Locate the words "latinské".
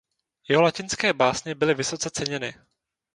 0.61-1.13